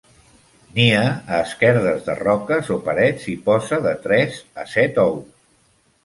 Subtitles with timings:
[0.75, 5.29] Nia a esquerdes de roques o parets i posa de tres a set ous.